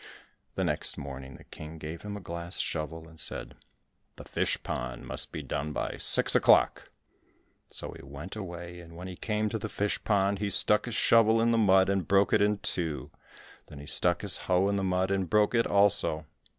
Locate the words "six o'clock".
5.99-6.89